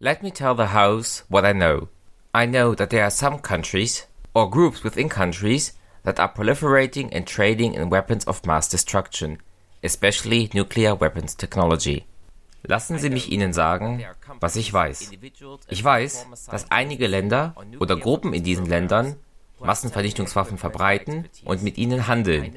Let 0.00 0.22
me 0.22 0.30
tell 0.30 0.54
the 0.54 0.66
House 0.66 1.24
what 1.28 1.44
I 1.44 1.52
know. 1.52 1.88
I 2.32 2.46
know 2.46 2.72
that 2.76 2.90
there 2.90 3.02
are 3.02 3.10
some 3.10 3.40
countries, 3.40 4.06
or 4.32 4.48
groups 4.48 4.84
within 4.84 5.08
countries, 5.08 5.72
that 6.04 6.20
are 6.20 6.32
proliferating 6.32 7.08
and 7.10 7.26
trading 7.26 7.74
in 7.74 7.90
weapons 7.90 8.24
of 8.26 8.46
mass 8.46 8.68
destruction, 8.68 9.38
especially 9.82 10.50
nuclear 10.54 10.94
weapons 10.94 11.34
technology. 11.34 12.04
Lassen 12.68 13.00
Sie 13.00 13.10
mich 13.10 13.32
Ihnen 13.32 13.52
sagen, 13.52 14.04
was 14.38 14.54
ich 14.54 14.72
weiß. 14.72 15.10
Ich 15.68 15.82
weiß, 15.82 16.26
dass 16.48 16.70
einige 16.70 17.08
Länder 17.08 17.56
oder 17.80 17.96
Gruppen 17.96 18.34
in 18.34 18.44
diesen 18.44 18.66
Ländern 18.66 19.16
Massenvernichtungswaffen 19.58 20.58
verbreiten 20.58 21.28
und 21.44 21.64
mit 21.64 21.76
ihnen 21.76 22.06
handeln, 22.06 22.56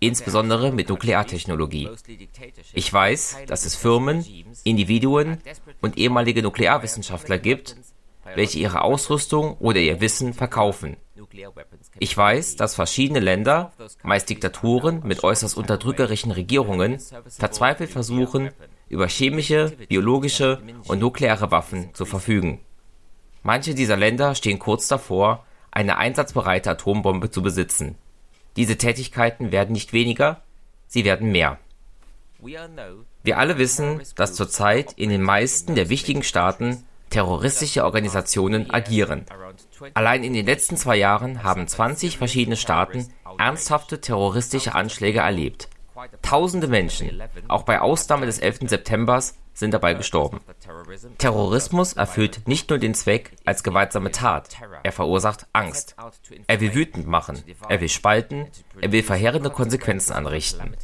insbesondere 0.00 0.72
mit 0.72 0.88
Nukleartechnologie. 0.88 1.90
Ich 2.72 2.92
weiß, 2.92 3.38
dass 3.46 3.64
es 3.64 3.76
Firmen, 3.76 4.24
Individuen 4.64 5.38
und 5.80 5.98
ehemalige 5.98 6.42
Nuklearwissenschaftler 6.42 7.38
gibt, 7.38 7.76
welche 8.34 8.58
ihre 8.58 8.82
Ausrüstung 8.82 9.56
oder 9.58 9.78
ihr 9.78 10.00
Wissen 10.00 10.34
verkaufen. 10.34 10.96
Ich 11.98 12.16
weiß, 12.16 12.56
dass 12.56 12.74
verschiedene 12.74 13.20
Länder, 13.20 13.72
meist 14.02 14.30
Diktaturen 14.30 15.02
mit 15.04 15.22
äußerst 15.22 15.56
unterdrückerischen 15.56 16.32
Regierungen, 16.32 16.98
verzweifelt 17.28 17.90
versuchen, 17.90 18.50
über 18.88 19.06
chemische, 19.06 19.72
biologische 19.88 20.60
und 20.88 21.00
nukleare 21.00 21.50
Waffen 21.50 21.94
zu 21.94 22.06
verfügen. 22.06 22.60
Manche 23.42 23.74
dieser 23.74 23.96
Länder 23.96 24.34
stehen 24.34 24.58
kurz 24.58 24.88
davor, 24.88 25.44
eine 25.70 25.98
einsatzbereite 25.98 26.70
Atombombe 26.70 27.30
zu 27.30 27.42
besitzen. 27.42 27.96
Diese 28.56 28.76
Tätigkeiten 28.76 29.52
werden 29.52 29.72
nicht 29.72 29.92
weniger, 29.92 30.42
sie 30.86 31.04
werden 31.04 31.30
mehr. 31.32 31.58
Wir 33.22 33.38
alle 33.38 33.58
wissen, 33.58 34.02
dass 34.16 34.34
zurzeit 34.34 34.92
in 34.94 35.10
den 35.10 35.22
meisten 35.22 35.74
der 35.74 35.88
wichtigen 35.88 36.22
Staaten 36.22 36.84
terroristische 37.10 37.84
Organisationen 37.84 38.70
agieren. 38.70 39.26
Allein 39.94 40.24
in 40.24 40.32
den 40.32 40.46
letzten 40.46 40.76
zwei 40.76 40.96
Jahren 40.96 41.42
haben 41.42 41.66
20 41.66 42.16
verschiedene 42.18 42.56
Staaten 42.56 43.12
ernsthafte 43.38 44.00
terroristische 44.00 44.74
Anschläge 44.74 45.20
erlebt. 45.20 45.68
Tausende 46.22 46.68
Menschen, 46.68 47.22
auch 47.48 47.64
bei 47.64 47.80
Ausnahme 47.80 48.26
des 48.26 48.38
11. 48.38 48.60
Septembers, 48.70 49.36
sind 49.60 49.72
dabei 49.72 49.94
gestorben. 49.94 50.40
Terrorismus 51.18 51.92
erfüllt 51.92 52.48
nicht 52.48 52.68
nur 52.70 52.78
den 52.78 52.94
Zweck 52.94 53.32
als 53.44 53.62
gewaltsame 53.62 54.10
Tat, 54.10 54.56
er 54.82 54.90
verursacht 54.90 55.46
Angst. 55.52 55.94
Er 56.48 56.60
will 56.60 56.74
wütend 56.74 57.06
machen, 57.06 57.42
er 57.68 57.80
will 57.80 57.88
spalten, 57.88 58.48
er 58.80 58.90
will 58.90 59.04
verheerende 59.04 59.50
Konsequenzen 59.50 60.12
anrichten. 60.14 60.74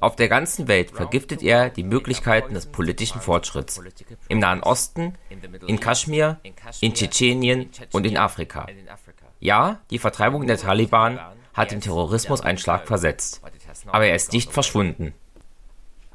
Auf 0.00 0.16
der 0.16 0.28
ganzen 0.28 0.68
Welt 0.68 0.92
vergiftet 0.92 1.42
er 1.42 1.68
die 1.68 1.82
Möglichkeiten 1.82 2.54
des 2.54 2.66
politischen 2.66 3.20
Fortschritts. 3.20 3.80
Im 4.28 4.38
Nahen 4.38 4.62
Osten, 4.62 5.18
in 5.66 5.80
Kaschmir, 5.80 6.40
in 6.80 6.94
Tschetschenien 6.94 7.68
und 7.92 8.06
in 8.06 8.16
Afrika. 8.16 8.66
Ja, 9.40 9.80
die 9.90 9.98
Vertreibung 9.98 10.46
der 10.46 10.56
Taliban 10.56 11.20
hat 11.52 11.70
dem 11.70 11.80
Terrorismus 11.80 12.40
einen 12.40 12.58
Schlag 12.58 12.86
versetzt, 12.86 13.42
aber 13.88 14.06
er 14.06 14.14
ist 14.14 14.32
nicht 14.32 14.52
verschwunden. 14.52 15.12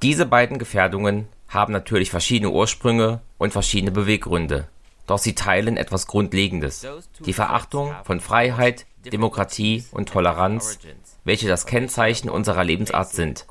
Diese 0.01 0.25
beiden 0.25 0.59
Gefährdungen 0.59 1.27
haben 1.49 1.73
natürlich 1.73 2.11
verschiedene 2.11 2.51
Ursprünge 2.51 3.21
und 3.37 3.51
verschiedene 3.51 3.91
Beweggründe, 3.91 4.67
doch 5.07 5.17
sie 5.17 5.35
teilen 5.35 5.75
etwas 5.75 6.07
Grundlegendes, 6.07 6.87
die 7.25 7.33
Verachtung 7.33 7.93
von 8.03 8.19
Freiheit, 8.19 8.85
Demokratie 9.11 9.83
und 9.91 10.09
Toleranz, 10.09 10.79
welche 11.23 11.47
das 11.47 11.65
Kennzeichen 11.65 12.29
unserer 12.29 12.63
Lebensart 12.63 13.09
sind. 13.09 13.45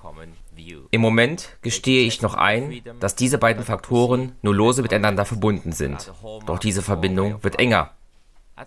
Im 0.91 1.01
Moment 1.01 1.57
gestehe 1.63 2.07
ich 2.07 2.23
noch 2.23 2.35
ein, 2.35 2.83
dass 3.01 3.17
diese 3.17 3.39
beiden 3.39 3.65
Faktoren 3.65 4.33
nur 4.43 4.55
lose 4.55 4.83
miteinander 4.83 5.25
verbunden 5.25 5.73
sind, 5.73 6.12
doch 6.47 6.59
diese 6.59 6.83
Verbindung 6.83 7.43
wird 7.43 7.59
enger. 7.59 7.93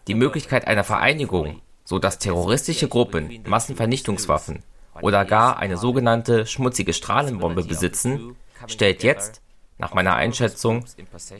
Die 0.07 0.15
Möglichkeit 0.15 0.67
einer 0.67 0.83
Vereinigung, 0.83 1.61
so 1.83 1.99
dass 1.99 2.19
terroristische 2.19 2.87
Gruppen 2.87 3.43
Massenvernichtungswaffen 3.45 4.63
oder 5.01 5.25
gar 5.25 5.57
eine 5.57 5.77
sogenannte 5.77 6.45
schmutzige 6.45 6.93
Strahlenbombe 6.93 7.63
besitzen, 7.63 8.35
stellt 8.67 9.03
jetzt, 9.03 9.41
nach 9.77 9.93
meiner 9.93 10.15
Einschätzung, 10.15 10.85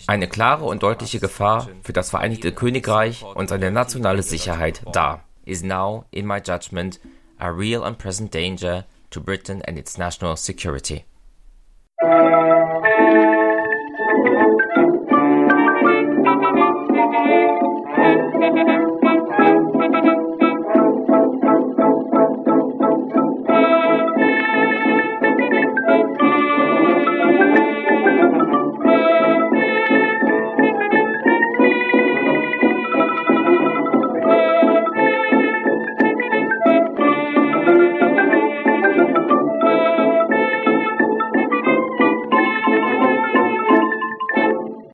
eine 0.08 0.28
klare 0.28 0.66
und 0.66 0.84
deutliche 0.84 1.20
Gefahr 1.20 1.70
für 1.84 1.94
das 1.94 2.09
Vereinigte 2.09 2.52
Königreich 2.52 3.24
und 3.24 3.50
seine 3.50 3.72
nationale 3.72 4.24
Sicherheit 4.24 4.82
dar. 4.94 5.24
Is 5.44 5.64
now, 5.64 6.06
in 6.12 6.28
my 6.28 6.40
judgment, 6.44 7.00
a 7.40 7.50
real 7.50 7.84
and 7.84 7.98
present 7.98 8.34
danger 8.34 8.86
to 9.09 9.20
Britain 9.22 9.62
and 9.64 9.78
its 9.78 9.98
national 9.98 10.38
security. 10.38 11.04